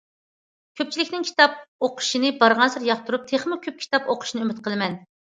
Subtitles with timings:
[0.79, 4.97] كۆپچىلىكنىڭ كىتاب ئوقۇشنى بارغانسېرى ياقتۇرۇپ تېخىمۇ كۆپ كىتاب ئوقۇشىنى ئۈمىد قىلىمەن.